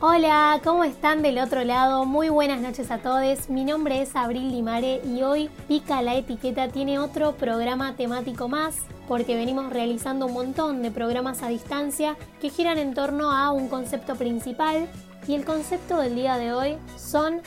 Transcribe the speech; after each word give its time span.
Hola, 0.00 0.60
¿cómo 0.62 0.84
están 0.84 1.22
del 1.22 1.40
otro 1.40 1.64
lado? 1.64 2.04
Muy 2.04 2.28
buenas 2.28 2.60
noches 2.60 2.92
a 2.92 2.98
todos. 2.98 3.50
Mi 3.50 3.64
nombre 3.64 4.00
es 4.00 4.14
Abril 4.14 4.52
Limare 4.52 5.02
y 5.04 5.22
hoy 5.22 5.50
Pica 5.66 6.02
la 6.02 6.14
Etiqueta 6.14 6.68
tiene 6.68 7.00
otro 7.00 7.32
programa 7.32 7.96
temático 7.96 8.46
más 8.46 8.76
porque 9.08 9.34
venimos 9.34 9.72
realizando 9.72 10.26
un 10.26 10.34
montón 10.34 10.82
de 10.82 10.92
programas 10.92 11.42
a 11.42 11.48
distancia 11.48 12.16
que 12.40 12.48
giran 12.48 12.78
en 12.78 12.94
torno 12.94 13.32
a 13.32 13.50
un 13.50 13.68
concepto 13.68 14.14
principal 14.14 14.86
y 15.26 15.34
el 15.34 15.44
concepto 15.44 15.98
del 15.98 16.14
día 16.14 16.36
de 16.36 16.52
hoy 16.52 16.78
son 16.96 17.40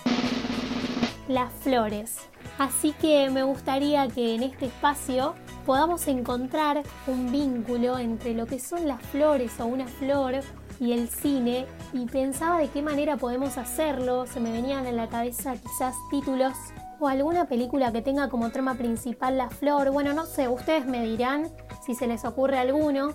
las 1.30 1.54
flores. 1.54 2.18
Así 2.58 2.92
que 3.00 3.30
me 3.30 3.44
gustaría 3.44 4.10
que 4.10 4.36
en 4.36 4.44
este 4.44 4.66
espacio 4.66 5.36
podamos 5.66 6.06
encontrar 6.10 6.84
un 7.08 7.32
vínculo 7.32 7.98
entre 7.98 8.34
lo 8.34 8.46
que 8.46 8.60
son 8.60 8.90
las 8.90 9.02
flores 9.04 9.58
o 9.62 9.68
una 9.68 9.88
flor 9.88 10.42
y 10.80 10.94
el 10.94 11.10
cine 11.10 11.66
y 11.94 12.06
pensaba 12.06 12.60
de 12.60 12.70
qué 12.70 12.82
manera 12.82 13.18
podemos 13.18 13.58
hacerlo. 13.58 14.26
Se 14.28 14.40
me 14.40 14.52
venían 14.52 14.86
en 14.86 14.98
la 14.98 15.08
cabeza 15.08 15.54
quizás 15.54 15.96
títulos 16.10 16.54
o 17.00 17.08
alguna 17.08 17.46
película 17.46 17.92
que 17.92 18.02
tenga 18.02 18.30
como 18.30 18.52
trama 18.52 18.76
principal 18.76 19.38
la 19.38 19.50
flor. 19.50 19.92
Bueno, 19.92 20.14
no 20.14 20.26
sé, 20.26 20.48
ustedes 20.48 20.86
me 20.86 21.04
dirán 21.04 21.50
si 21.86 21.96
se 21.96 22.08
les 22.08 22.26
ocurre 22.26 22.60
alguno. 22.60 23.14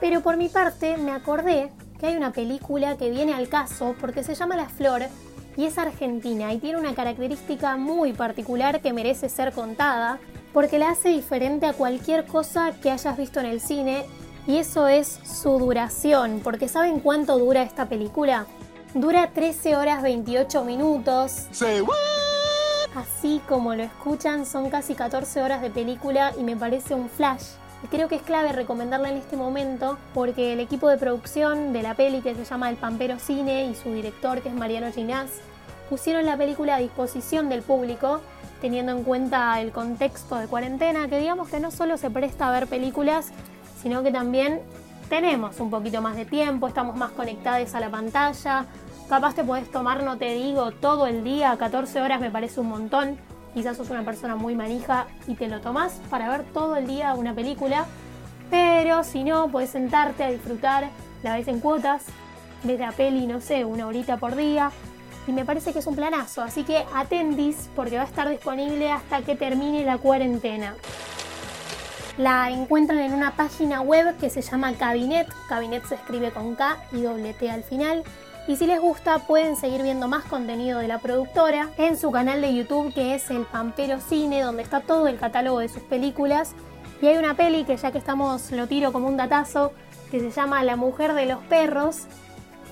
Pero 0.00 0.20
por 0.22 0.36
mi 0.36 0.48
parte 0.48 0.96
me 0.96 1.12
acordé 1.12 1.72
que 1.98 2.06
hay 2.06 2.16
una 2.16 2.32
película 2.32 2.96
que 2.96 3.10
viene 3.10 3.34
al 3.34 3.48
caso 3.48 3.94
porque 4.00 4.22
se 4.22 4.34
llama 4.34 4.56
La 4.56 4.68
Flor 4.68 5.02
y 5.56 5.64
es 5.64 5.78
argentina 5.78 6.52
y 6.52 6.58
tiene 6.58 6.78
una 6.78 6.94
característica 6.94 7.76
muy 7.76 8.12
particular 8.12 8.80
que 8.80 8.92
merece 8.92 9.28
ser 9.28 9.52
contada 9.52 10.18
porque 10.52 10.78
la 10.78 10.90
hace 10.90 11.10
diferente 11.10 11.66
a 11.66 11.72
cualquier 11.72 12.26
cosa 12.26 12.72
que 12.82 12.90
hayas 12.90 13.16
visto 13.16 13.40
en 13.40 13.46
el 13.46 13.60
cine 13.60 14.04
y 14.46 14.58
eso 14.58 14.86
es 14.86 15.20
su 15.24 15.58
duración, 15.58 16.40
porque 16.42 16.68
¿saben 16.68 17.00
cuánto 17.00 17.38
dura 17.38 17.62
esta 17.62 17.88
película? 17.88 18.46
Dura 18.94 19.30
13 19.32 19.76
horas 19.76 20.02
28 20.02 20.64
minutos. 20.64 21.46
Así 22.94 23.42
como 23.48 23.74
lo 23.74 23.82
escuchan, 23.82 24.46
son 24.46 24.70
casi 24.70 24.94
14 24.94 25.42
horas 25.42 25.60
de 25.60 25.70
película 25.70 26.32
y 26.38 26.42
me 26.42 26.56
parece 26.56 26.94
un 26.94 27.10
flash. 27.10 27.42
Y 27.84 27.88
creo 27.88 28.08
que 28.08 28.14
es 28.14 28.22
clave 28.22 28.52
recomendarla 28.52 29.10
en 29.10 29.18
este 29.18 29.36
momento 29.36 29.98
porque 30.14 30.54
el 30.54 30.60
equipo 30.60 30.88
de 30.88 30.96
producción 30.96 31.72
de 31.72 31.82
la 31.82 31.94
peli 31.94 32.22
que 32.22 32.34
se 32.34 32.44
llama 32.44 32.70
El 32.70 32.76
Pampero 32.76 33.18
Cine 33.18 33.66
y 33.66 33.74
su 33.74 33.92
director 33.92 34.40
que 34.40 34.48
es 34.48 34.54
Mariano 34.54 34.90
Ginás 34.92 35.30
pusieron 35.90 36.24
la 36.24 36.36
película 36.36 36.76
a 36.76 36.78
disposición 36.78 37.48
del 37.48 37.62
público 37.62 38.22
teniendo 38.60 38.92
en 38.92 39.04
cuenta 39.04 39.60
el 39.60 39.72
contexto 39.72 40.36
de 40.36 40.46
cuarentena 40.46 41.06
que 41.08 41.18
digamos 41.18 41.48
que 41.48 41.60
no 41.60 41.70
solo 41.70 41.98
se 41.98 42.10
presta 42.10 42.48
a 42.48 42.52
ver 42.52 42.66
películas 42.66 43.30
sino 43.86 44.02
que 44.02 44.10
también 44.10 44.62
tenemos 45.08 45.60
un 45.60 45.70
poquito 45.70 46.02
más 46.02 46.16
de 46.16 46.24
tiempo, 46.24 46.66
estamos 46.66 46.96
más 46.96 47.12
conectados 47.12 47.72
a 47.72 47.78
la 47.78 47.88
pantalla. 47.88 48.66
Capaz 49.08 49.36
te 49.36 49.44
puedes 49.44 49.70
tomar, 49.70 50.02
no 50.02 50.18
te 50.18 50.34
digo, 50.34 50.72
todo 50.72 51.06
el 51.06 51.22
día, 51.22 51.56
14 51.56 52.00
horas 52.00 52.20
me 52.20 52.28
parece 52.28 52.58
un 52.58 52.68
montón. 52.68 53.16
Quizás 53.54 53.76
sos 53.76 53.90
una 53.90 54.02
persona 54.02 54.34
muy 54.34 54.56
manija 54.56 55.06
y 55.28 55.36
te 55.36 55.46
lo 55.46 55.60
tomás 55.60 56.00
para 56.10 56.28
ver 56.28 56.42
todo 56.52 56.74
el 56.74 56.88
día 56.88 57.14
una 57.14 57.32
película. 57.32 57.86
Pero 58.50 59.04
si 59.04 59.22
no, 59.22 59.46
puedes 59.52 59.70
sentarte 59.70 60.24
a 60.24 60.30
disfrutar, 60.30 60.88
la 61.22 61.36
vez 61.36 61.46
en 61.46 61.60
cuotas, 61.60 62.06
ves 62.64 62.80
la 62.80 62.90
peli, 62.90 63.28
no 63.28 63.40
sé, 63.40 63.64
una 63.64 63.86
horita 63.86 64.16
por 64.16 64.34
día. 64.34 64.72
Y 65.28 65.32
me 65.32 65.44
parece 65.44 65.72
que 65.72 65.78
es 65.78 65.86
un 65.86 65.94
planazo, 65.94 66.42
así 66.42 66.64
que 66.64 66.84
atendis 66.92 67.70
porque 67.76 67.98
va 67.98 68.02
a 68.02 68.06
estar 68.06 68.28
disponible 68.28 68.90
hasta 68.90 69.22
que 69.22 69.36
termine 69.36 69.84
la 69.84 69.98
cuarentena. 69.98 70.74
La 72.18 72.50
encuentran 72.50 73.00
en 73.00 73.12
una 73.12 73.36
página 73.36 73.82
web 73.82 74.16
que 74.16 74.30
se 74.30 74.40
llama 74.40 74.72
Cabinet. 74.72 75.28
Cabinet 75.50 75.84
se 75.84 75.96
escribe 75.96 76.30
con 76.30 76.54
K 76.54 76.78
y 76.92 77.02
doble 77.02 77.34
T 77.34 77.50
al 77.50 77.62
final. 77.62 78.04
Y 78.48 78.56
si 78.56 78.66
les 78.66 78.80
gusta 78.80 79.18
pueden 79.18 79.54
seguir 79.54 79.82
viendo 79.82 80.08
más 80.08 80.24
contenido 80.24 80.78
de 80.78 80.88
la 80.88 80.98
productora 80.98 81.68
en 81.76 81.98
su 81.98 82.10
canal 82.10 82.40
de 82.40 82.54
YouTube 82.54 82.94
que 82.94 83.14
es 83.14 83.28
El 83.30 83.44
Pampero 83.44 84.00
Cine, 84.00 84.40
donde 84.40 84.62
está 84.62 84.80
todo 84.80 85.08
el 85.08 85.18
catálogo 85.18 85.58
de 85.58 85.68
sus 85.68 85.82
películas. 85.82 86.54
Y 87.02 87.06
hay 87.08 87.18
una 87.18 87.34
peli 87.34 87.64
que 87.64 87.76
ya 87.76 87.92
que 87.92 87.98
estamos 87.98 88.50
lo 88.50 88.66
tiro 88.66 88.92
como 88.92 89.08
un 89.08 89.18
datazo, 89.18 89.72
que 90.10 90.18
se 90.18 90.30
llama 90.30 90.64
La 90.64 90.76
Mujer 90.76 91.12
de 91.12 91.26
los 91.26 91.42
Perros. 91.44 92.06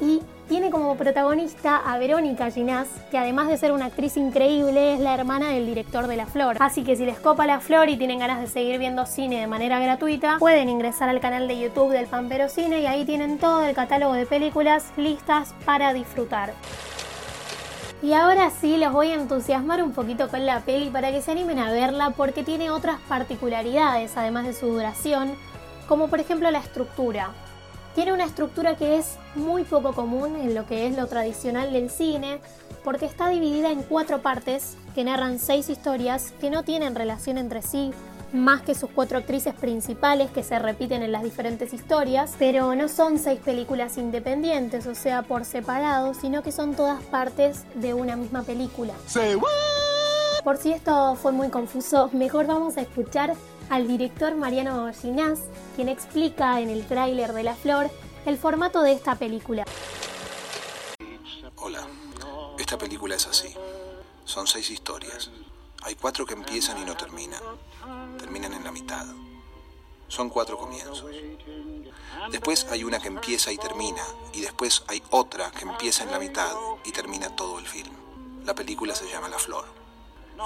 Y 0.00 0.20
tiene 0.48 0.70
como 0.70 0.94
protagonista 0.96 1.76
a 1.76 1.96
Verónica 1.98 2.50
Ginás, 2.50 2.88
que 3.10 3.16
además 3.16 3.48
de 3.48 3.56
ser 3.56 3.72
una 3.72 3.86
actriz 3.86 4.16
increíble, 4.16 4.94
es 4.94 5.00
la 5.00 5.14
hermana 5.14 5.50
del 5.50 5.64
director 5.64 6.06
de 6.06 6.16
La 6.16 6.26
Flor. 6.26 6.56
Así 6.60 6.84
que 6.84 6.96
si 6.96 7.06
les 7.06 7.18
copa 7.18 7.46
La 7.46 7.60
Flor 7.60 7.88
y 7.88 7.96
tienen 7.96 8.18
ganas 8.18 8.40
de 8.40 8.46
seguir 8.46 8.78
viendo 8.78 9.06
cine 9.06 9.40
de 9.40 9.46
manera 9.46 9.78
gratuita, 9.78 10.36
pueden 10.38 10.68
ingresar 10.68 11.08
al 11.08 11.20
canal 11.20 11.48
de 11.48 11.58
YouTube 11.58 11.92
del 11.92 12.06
Pampero 12.06 12.48
Cine 12.48 12.80
y 12.80 12.86
ahí 12.86 13.04
tienen 13.04 13.38
todo 13.38 13.64
el 13.64 13.74
catálogo 13.74 14.12
de 14.12 14.26
películas 14.26 14.92
listas 14.96 15.54
para 15.64 15.94
disfrutar. 15.94 16.52
Y 18.02 18.12
ahora 18.12 18.50
sí 18.50 18.76
los 18.76 18.92
voy 18.92 19.12
a 19.12 19.14
entusiasmar 19.14 19.82
un 19.82 19.92
poquito 19.92 20.28
con 20.28 20.44
la 20.44 20.60
peli 20.60 20.90
para 20.90 21.10
que 21.10 21.22
se 21.22 21.30
animen 21.30 21.58
a 21.58 21.72
verla 21.72 22.10
porque 22.10 22.42
tiene 22.42 22.70
otras 22.70 23.00
particularidades 23.08 24.14
además 24.18 24.44
de 24.44 24.52
su 24.52 24.66
duración, 24.66 25.32
como 25.88 26.08
por 26.08 26.20
ejemplo 26.20 26.50
la 26.50 26.58
estructura. 26.58 27.30
Tiene 27.94 28.12
una 28.12 28.24
estructura 28.24 28.76
que 28.76 28.96
es 28.96 29.16
muy 29.36 29.62
poco 29.62 29.92
común 29.92 30.34
en 30.36 30.54
lo 30.54 30.66
que 30.66 30.86
es 30.86 30.96
lo 30.96 31.06
tradicional 31.06 31.72
del 31.72 31.90
cine, 31.90 32.40
porque 32.82 33.06
está 33.06 33.28
dividida 33.28 33.70
en 33.70 33.82
cuatro 33.82 34.20
partes 34.20 34.76
que 34.94 35.04
narran 35.04 35.38
seis 35.38 35.68
historias 35.68 36.32
que 36.40 36.50
no 36.50 36.64
tienen 36.64 36.96
relación 36.96 37.38
entre 37.38 37.62
sí, 37.62 37.92
más 38.32 38.62
que 38.62 38.74
sus 38.74 38.90
cuatro 38.90 39.18
actrices 39.18 39.54
principales 39.54 40.28
que 40.32 40.42
se 40.42 40.58
repiten 40.58 41.04
en 41.04 41.12
las 41.12 41.22
diferentes 41.22 41.72
historias, 41.72 42.34
pero 42.36 42.74
no 42.74 42.88
son 42.88 43.20
seis 43.20 43.38
películas 43.38 43.96
independientes, 43.96 44.88
o 44.88 44.96
sea, 44.96 45.22
por 45.22 45.44
separado, 45.44 46.14
sino 46.14 46.42
que 46.42 46.50
son 46.50 46.74
todas 46.74 47.00
partes 47.04 47.62
de 47.76 47.94
una 47.94 48.16
misma 48.16 48.42
película. 48.42 48.92
Por 50.42 50.56
si 50.58 50.72
esto 50.72 51.14
fue 51.14 51.30
muy 51.30 51.48
confuso, 51.48 52.10
mejor 52.12 52.46
vamos 52.46 52.76
a 52.76 52.80
escuchar 52.80 53.34
al 53.70 53.88
director 53.88 54.34
Mariano 54.34 54.92
Ginás, 54.92 55.40
quien 55.76 55.88
explica 55.88 56.60
en 56.60 56.70
el 56.70 56.86
tráiler 56.86 57.32
de 57.32 57.42
La 57.42 57.54
Flor 57.54 57.90
el 58.26 58.38
formato 58.38 58.82
de 58.82 58.92
esta 58.92 59.16
película. 59.16 59.64
Hola, 61.56 61.86
esta 62.58 62.78
película 62.78 63.14
es 63.16 63.26
así. 63.26 63.54
Son 64.24 64.46
seis 64.46 64.70
historias. 64.70 65.30
Hay 65.82 65.94
cuatro 65.94 66.24
que 66.24 66.34
empiezan 66.34 66.78
y 66.78 66.84
no 66.84 66.96
terminan. 66.96 67.42
Terminan 68.18 68.52
en 68.54 68.64
la 68.64 68.72
mitad. 68.72 69.06
Son 70.08 70.30
cuatro 70.30 70.56
comienzos. 70.56 71.06
Después 72.30 72.66
hay 72.70 72.84
una 72.84 73.00
que 73.00 73.08
empieza 73.08 73.52
y 73.52 73.58
termina, 73.58 74.02
y 74.32 74.40
después 74.40 74.82
hay 74.88 75.02
otra 75.10 75.50
que 75.50 75.64
empieza 75.64 76.04
en 76.04 76.10
la 76.10 76.18
mitad 76.18 76.54
y 76.84 76.92
termina 76.92 77.34
todo 77.36 77.58
el 77.58 77.66
film. 77.66 77.92
La 78.44 78.54
película 78.54 78.94
se 78.94 79.08
llama 79.08 79.28
La 79.28 79.38
Flor 79.38 79.83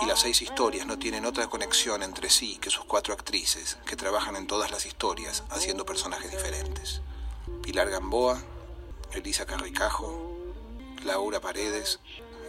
y 0.02 0.06
las 0.06 0.20
seis 0.20 0.42
historias 0.42 0.86
no 0.86 0.98
tienen 0.98 1.24
otra 1.24 1.48
conexión 1.48 2.02
entre 2.02 2.30
sí 2.30 2.58
que 2.60 2.70
sus 2.70 2.84
cuatro 2.84 3.14
actrices, 3.14 3.78
que 3.86 3.96
trabajan 3.96 4.36
en 4.36 4.46
todas 4.46 4.70
las 4.70 4.86
historias 4.86 5.44
haciendo 5.50 5.84
personajes 5.84 6.30
diferentes. 6.30 7.00
Pilar 7.62 7.90
Gamboa, 7.90 8.40
Elisa 9.12 9.46
Carricajo, 9.46 10.36
Laura 11.04 11.40
Paredes 11.40 12.00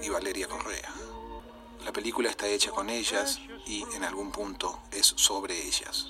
y 0.02 0.10
Valeria 0.10 0.48
Correa. 0.48 0.92
La 1.84 1.92
película 1.94 2.30
está 2.30 2.48
hecha 2.48 2.72
con 2.72 2.90
ellas 2.90 3.40
y 3.66 3.84
en 3.96 4.04
algún 4.04 4.32
punto 4.32 4.80
es 4.92 5.08
sobre 5.08 5.66
ellas. 5.66 6.08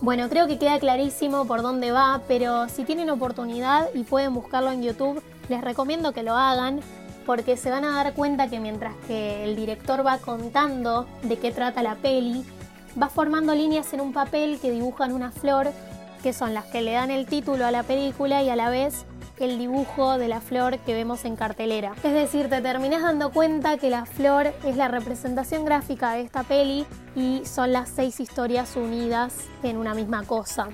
Bueno, 0.00 0.28
creo 0.28 0.46
que 0.46 0.58
queda 0.58 0.78
clarísimo 0.78 1.46
por 1.46 1.62
dónde 1.62 1.90
va, 1.90 2.22
pero 2.28 2.68
si 2.68 2.84
tienen 2.84 3.10
oportunidad 3.10 3.88
y 3.94 4.04
pueden 4.04 4.32
buscarlo 4.34 4.70
en 4.70 4.82
YouTube, 4.82 5.22
les 5.48 5.60
recomiendo 5.60 6.12
que 6.12 6.22
lo 6.22 6.36
hagan 6.36 6.82
porque 7.28 7.58
se 7.58 7.70
van 7.70 7.84
a 7.84 7.94
dar 7.94 8.14
cuenta 8.14 8.48
que 8.48 8.58
mientras 8.58 8.94
que 9.06 9.44
el 9.44 9.54
director 9.54 10.04
va 10.04 10.16
contando 10.16 11.06
de 11.22 11.36
qué 11.36 11.52
trata 11.52 11.82
la 11.82 11.96
peli, 11.96 12.42
va 13.00 13.10
formando 13.10 13.54
líneas 13.54 13.92
en 13.92 14.00
un 14.00 14.14
papel 14.14 14.58
que 14.58 14.70
dibujan 14.70 15.12
una 15.12 15.30
flor, 15.30 15.70
que 16.22 16.32
son 16.32 16.54
las 16.54 16.64
que 16.64 16.80
le 16.80 16.92
dan 16.92 17.10
el 17.10 17.26
título 17.26 17.66
a 17.66 17.70
la 17.70 17.82
película 17.82 18.42
y 18.42 18.48
a 18.48 18.56
la 18.56 18.70
vez 18.70 19.04
el 19.40 19.58
dibujo 19.58 20.16
de 20.16 20.26
la 20.26 20.40
flor 20.40 20.78
que 20.78 20.94
vemos 20.94 21.26
en 21.26 21.36
cartelera. 21.36 21.92
Es 22.02 22.14
decir, 22.14 22.48
te 22.48 22.62
terminas 22.62 23.02
dando 23.02 23.30
cuenta 23.30 23.76
que 23.76 23.90
la 23.90 24.06
flor 24.06 24.54
es 24.64 24.76
la 24.76 24.88
representación 24.88 25.66
gráfica 25.66 26.12
de 26.12 26.22
esta 26.22 26.44
peli 26.44 26.86
y 27.14 27.42
son 27.44 27.74
las 27.74 27.90
seis 27.90 28.20
historias 28.20 28.74
unidas 28.74 29.34
en 29.62 29.76
una 29.76 29.92
misma 29.92 30.22
cosa. 30.22 30.68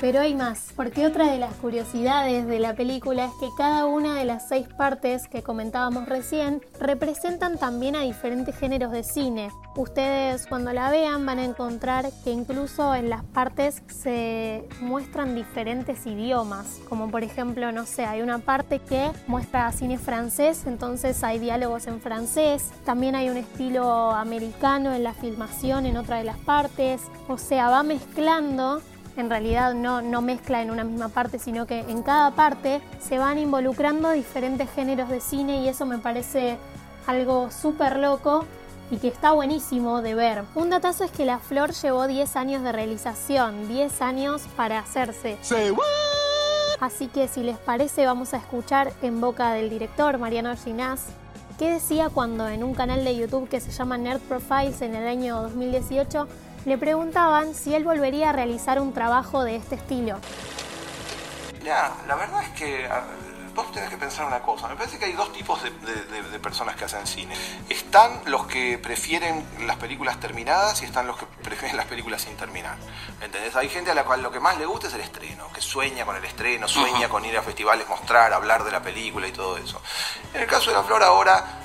Pero 0.00 0.20
hay 0.20 0.34
más, 0.34 0.72
porque 0.76 1.06
otra 1.06 1.32
de 1.32 1.38
las 1.38 1.54
curiosidades 1.54 2.46
de 2.46 2.58
la 2.58 2.74
película 2.74 3.24
es 3.24 3.32
que 3.40 3.48
cada 3.56 3.86
una 3.86 4.14
de 4.14 4.26
las 4.26 4.46
seis 4.46 4.68
partes 4.68 5.26
que 5.26 5.42
comentábamos 5.42 6.06
recién 6.06 6.60
representan 6.78 7.56
también 7.56 7.96
a 7.96 8.02
diferentes 8.02 8.54
géneros 8.56 8.92
de 8.92 9.02
cine. 9.02 9.50
Ustedes 9.74 10.46
cuando 10.46 10.72
la 10.74 10.90
vean 10.90 11.24
van 11.24 11.38
a 11.38 11.44
encontrar 11.44 12.10
que 12.24 12.30
incluso 12.30 12.94
en 12.94 13.08
las 13.08 13.24
partes 13.24 13.82
se 13.88 14.68
muestran 14.80 15.34
diferentes 15.34 16.06
idiomas, 16.06 16.78
como 16.90 17.10
por 17.10 17.22
ejemplo, 17.24 17.72
no 17.72 17.86
sé, 17.86 18.04
hay 18.04 18.20
una 18.20 18.38
parte 18.38 18.80
que 18.80 19.10
muestra 19.26 19.72
cine 19.72 19.96
francés, 19.96 20.64
entonces 20.66 21.24
hay 21.24 21.38
diálogos 21.38 21.86
en 21.86 22.02
francés, 22.02 22.70
también 22.84 23.14
hay 23.14 23.30
un 23.30 23.38
estilo 23.38 24.10
americano 24.10 24.92
en 24.92 25.04
la 25.04 25.14
filmación 25.14 25.86
en 25.86 25.96
otra 25.96 26.18
de 26.18 26.24
las 26.24 26.38
partes, 26.38 27.00
o 27.28 27.38
sea, 27.38 27.70
va 27.70 27.82
mezclando 27.82 28.82
en 29.16 29.30
realidad 29.30 29.74
no, 29.74 30.02
no 30.02 30.22
mezcla 30.22 30.62
en 30.62 30.70
una 30.70 30.84
misma 30.84 31.08
parte, 31.08 31.38
sino 31.38 31.66
que 31.66 31.80
en 31.80 32.02
cada 32.02 32.32
parte 32.32 32.80
se 33.00 33.18
van 33.18 33.38
involucrando 33.38 34.10
diferentes 34.12 34.70
géneros 34.70 35.08
de 35.08 35.20
cine 35.20 35.62
y 35.62 35.68
eso 35.68 35.86
me 35.86 35.98
parece 35.98 36.58
algo 37.06 37.50
súper 37.50 37.98
loco 37.98 38.44
y 38.90 38.98
que 38.98 39.08
está 39.08 39.32
buenísimo 39.32 40.02
de 40.02 40.14
ver. 40.14 40.44
Un 40.54 40.70
datazo 40.70 41.04
es 41.04 41.10
que 41.10 41.24
La 41.24 41.38
Flor 41.38 41.72
llevó 41.72 42.06
10 42.06 42.36
años 42.36 42.62
de 42.62 42.72
realización, 42.72 43.68
10 43.68 44.02
años 44.02 44.42
para 44.56 44.78
hacerse. 44.78 45.36
Así 46.80 47.08
que 47.08 47.26
si 47.26 47.42
les 47.42 47.56
parece 47.56 48.06
vamos 48.06 48.34
a 48.34 48.36
escuchar 48.36 48.92
en 49.02 49.20
boca 49.20 49.52
del 49.52 49.70
director 49.70 50.18
Mariano 50.18 50.54
Ginás 50.56 51.06
qué 51.58 51.70
decía 51.70 52.10
cuando 52.10 52.48
en 52.48 52.62
un 52.62 52.74
canal 52.74 53.02
de 53.02 53.16
YouTube 53.16 53.48
que 53.48 53.60
se 53.60 53.70
llama 53.70 53.96
Nerd 53.96 54.20
Profiles 54.20 54.82
en 54.82 54.94
el 54.94 55.08
año 55.08 55.40
2018 55.42 56.28
le 56.66 56.76
preguntaban 56.78 57.54
si 57.54 57.74
él 57.74 57.84
volvería 57.84 58.30
a 58.30 58.32
realizar 58.32 58.80
un 58.80 58.92
trabajo 58.92 59.44
de 59.44 59.54
este 59.54 59.76
estilo. 59.76 60.18
Ya, 61.64 61.94
la 62.08 62.16
verdad 62.16 62.42
es 62.42 62.50
que 62.50 62.88
vos 63.54 63.70
tenés 63.72 63.88
que 63.88 63.96
pensar 63.96 64.26
una 64.26 64.40
cosa. 64.40 64.68
Me 64.68 64.74
parece 64.74 64.98
que 64.98 65.06
hay 65.06 65.12
dos 65.12 65.32
tipos 65.32 65.62
de, 65.62 66.38
personas 66.40 66.76
que 66.76 66.84
hacen 66.84 67.06
cine. 67.06 67.34
Están 67.68 68.20
los 68.26 68.46
que 68.46 68.78
prefieren 68.78 69.44
las 69.66 69.76
películas 69.76 70.18
terminadas 70.20 70.82
y 70.82 70.84
están 70.84 71.06
los 71.06 71.16
que 71.16 71.26
prefieren 71.42 71.76
las 71.76 71.86
películas 71.86 72.22
sin 72.22 72.36
terminar. 72.36 72.76
¿Entendés? 73.20 73.54
Hay 73.56 73.68
gente 73.68 73.92
a 73.92 73.94
la 73.94 74.04
cual 74.04 74.22
lo 74.22 74.30
que 74.30 74.40
más 74.40 74.58
le 74.58 74.66
gusta 74.66 74.88
es 74.88 74.94
el 74.94 75.00
estreno, 75.00 75.50
que 75.52 75.60
sueña 75.60 76.04
con 76.04 76.16
el 76.16 76.24
estreno, 76.24 76.68
sueña 76.68 77.08
con 77.08 77.24
ir 77.24 77.36
a 77.38 77.42
festivales, 77.42 77.88
mostrar, 77.88 78.32
hablar 78.32 78.64
de 78.64 78.72
la 78.72 78.82
película 78.82 79.26
y 79.26 79.32
todo 79.32 79.56
eso. 79.56 79.80
En 80.34 80.42
el 80.42 80.46
caso 80.48 80.70
de 80.70 80.76
La 80.76 80.82
Flor 80.82 81.02
ahora 81.02 81.55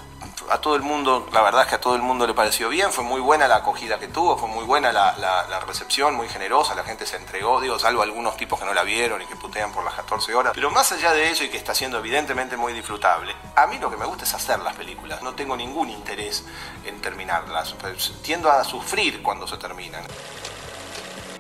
a 0.51 0.59
todo 0.59 0.75
el 0.75 0.81
mundo, 0.81 1.29
la 1.31 1.41
verdad 1.41 1.61
es 1.61 1.67
que 1.69 1.75
a 1.75 1.81
todo 1.81 1.95
el 1.95 2.01
mundo 2.01 2.27
le 2.27 2.33
pareció 2.33 2.67
bien, 2.67 2.91
fue 2.91 3.05
muy 3.05 3.21
buena 3.21 3.47
la 3.47 3.57
acogida 3.57 3.97
que 3.99 4.09
tuvo, 4.09 4.37
fue 4.37 4.49
muy 4.49 4.65
buena 4.65 4.91
la, 4.91 5.59
recepción, 5.65 6.13
muy 6.15 6.27
generosa, 6.27 6.75
la 6.75 6.83
gente 6.83 7.05
se 7.05 7.15
entregó, 7.15 7.61
digo, 7.61 7.79
salvo 7.79 8.01
algunos 8.01 8.35
tipos 8.35 8.59
que 8.59 8.65
no 8.65 8.73
la 8.73 8.83
vieron 8.83 9.21
y 9.21 9.25
que 9.25 9.37
putean 9.37 9.71
por 9.71 9.85
las 9.85 9.93
14 9.93 10.35
horas, 10.35 10.51
pero 10.53 10.69
más 10.69 10.91
allá 10.91 11.13
de 11.13 11.31
eso 11.31 11.45
y 11.45 11.49
que 11.49 11.57
está 11.57 11.73
siendo 11.73 11.99
evidentemente 11.99 12.57
muy 12.57 12.73
disfrutable, 12.73 13.33
a 13.55 13.65
mí 13.67 13.77
lo 13.79 13.89
que 13.89 13.95
me 13.95 14.05
gusta 14.05 14.25
es 14.25 14.33
hacer 14.33 14.59
las 14.59 14.75
películas, 14.75 15.23
no 15.23 15.33
tengo 15.33 15.55
ningún 15.55 15.89
interés 15.89 16.43
en 16.85 16.99
terminarlas, 16.99 17.73
pues, 17.79 18.13
tiendo 18.21 18.51
a 18.51 18.63
sufrir 18.65 19.23
cuando 19.23 19.47
se 19.47 19.57
terminan. 19.57 20.03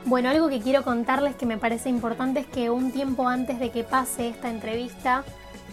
Bueno, 0.05 0.29
algo 0.29 0.47
que 0.47 0.61
quiero 0.61 0.83
contarles 0.83 1.35
que 1.35 1.45
me 1.45 1.57
parece 1.57 1.89
importante 1.89 2.39
es 2.39 2.47
que 2.47 2.69
un 2.69 2.91
tiempo 2.91 3.27
antes 3.27 3.59
de 3.59 3.71
que 3.71 3.83
pase 3.83 4.29
esta 4.29 4.49
entrevista, 4.49 5.25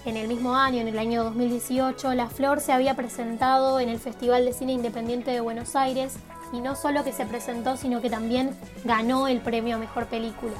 en 0.04 0.16
el 0.16 0.28
mismo 0.28 0.56
año, 0.56 0.80
en 0.80 0.88
el 0.88 0.98
año 0.98 1.24
2018, 1.24 2.14
La 2.14 2.28
Flor 2.28 2.60
se 2.60 2.72
había 2.72 2.94
presentado 2.94 3.80
en 3.80 3.88
el 3.88 3.98
Festival 3.98 4.44
de 4.44 4.52
Cine 4.52 4.72
Independiente 4.72 5.30
de 5.30 5.40
Buenos 5.40 5.76
Aires 5.76 6.16
y 6.52 6.60
no 6.60 6.76
solo 6.76 7.04
que 7.04 7.12
se 7.12 7.26
presentó, 7.26 7.76
sino 7.76 8.00
que 8.00 8.10
también 8.10 8.56
ganó 8.84 9.28
el 9.28 9.40
premio 9.40 9.76
a 9.76 9.78
Mejor 9.78 10.06
Película. 10.06 10.54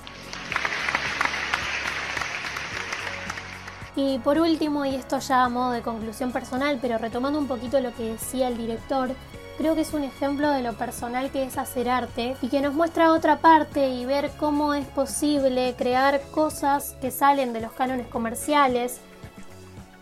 Y 3.97 4.19
por 4.21 4.39
último, 4.39 4.85
y 4.85 4.95
esto 4.95 5.19
ya 5.19 5.45
a 5.45 5.49
modo 5.49 5.73
de 5.73 5.83
conclusión 5.83 6.31
personal, 6.31 6.79
pero 6.81 6.99
retomando 6.99 7.39
un 7.39 7.49
poquito 7.49 7.81
lo 7.81 7.93
que 7.95 8.13
decía 8.13 8.49
el 8.49 8.57
director, 8.57 9.11
creo 9.57 9.75
que 9.75 9.81
es 9.81 9.93
un 9.93 10.05
ejemplo 10.05 10.51
de 10.51 10.63
lo 10.63 10.75
personal 10.75 11.33
que 11.33 11.43
es 11.43 11.59
hacer 11.59 11.89
arte 11.89 12.37
y 12.41 12.49
que 12.49 12.61
nos 12.61 12.75
muestra 12.75 13.13
otra 13.13 13.39
parte 13.39 13.89
y 13.89 14.07
ver 14.07 14.31
cómo 14.39 14.73
es 14.73 14.87
posible 14.87 15.75
crear 15.77 16.21
cosas 16.31 16.95
que 17.01 17.11
salen 17.11 17.53
de 17.53 17.61
los 17.61 17.73
cánones 17.73 18.07
comerciales, 18.07 19.01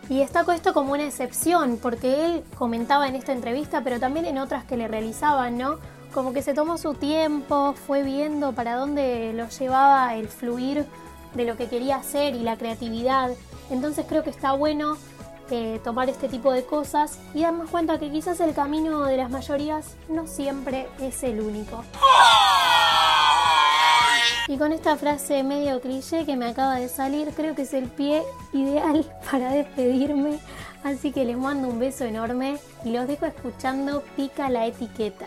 y 0.09 0.19
destaco 0.19 0.51
esto 0.51 0.73
como 0.73 0.93
una 0.93 1.05
excepción, 1.05 1.77
porque 1.81 2.25
él 2.25 2.43
comentaba 2.57 3.07
en 3.07 3.15
esta 3.15 3.33
entrevista, 3.33 3.81
pero 3.83 3.99
también 3.99 4.25
en 4.25 4.37
otras 4.37 4.63
que 4.65 4.77
le 4.77 4.87
realizaban, 4.87 5.57
¿no? 5.57 5.79
Como 6.13 6.33
que 6.33 6.41
se 6.41 6.53
tomó 6.53 6.77
su 6.77 6.93
tiempo, 6.93 7.73
fue 7.73 8.03
viendo 8.03 8.53
para 8.53 8.75
dónde 8.75 9.33
lo 9.33 9.49
llevaba 9.49 10.15
el 10.15 10.29
fluir 10.29 10.85
de 11.33 11.45
lo 11.45 11.57
que 11.57 11.67
quería 11.67 11.97
hacer 11.97 12.35
y 12.35 12.39
la 12.39 12.57
creatividad. 12.57 13.31
Entonces 13.69 14.05
creo 14.07 14.23
que 14.23 14.29
está 14.29 14.53
bueno 14.53 14.97
eh, 15.49 15.79
tomar 15.83 16.09
este 16.09 16.27
tipo 16.27 16.51
de 16.51 16.65
cosas 16.65 17.19
y 17.33 17.43
darnos 17.43 17.69
cuenta 17.69 17.99
que 17.99 18.11
quizás 18.11 18.39
el 18.39 18.53
camino 18.53 19.05
de 19.05 19.17
las 19.17 19.29
mayorías 19.29 19.95
no 20.09 20.27
siempre 20.27 20.87
es 20.99 21.23
el 21.23 21.41
único. 21.41 21.83
Y 24.47 24.57
con 24.57 24.71
esta 24.71 24.95
frase 24.95 25.43
medio 25.43 25.81
cliché 25.81 26.25
que 26.25 26.37
me 26.37 26.45
acaba 26.45 26.75
de 26.75 26.87
salir, 26.87 27.29
creo 27.35 27.53
que 27.53 27.63
es 27.63 27.73
el 27.73 27.89
pie 27.89 28.23
ideal 28.53 29.05
para 29.31 29.51
despedirme. 29.51 30.39
Así 30.83 31.11
que 31.11 31.25
les 31.25 31.37
mando 31.37 31.67
un 31.67 31.79
beso 31.79 32.05
enorme 32.05 32.57
y 32.85 32.91
los 32.91 33.07
dejo 33.07 33.25
escuchando 33.25 34.03
Pica 34.15 34.49
la 34.49 34.65
etiqueta. 34.65 35.25